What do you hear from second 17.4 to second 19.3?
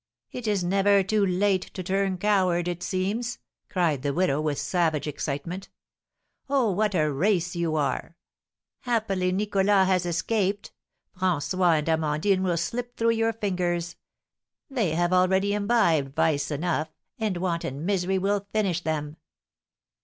and misery will finish them!"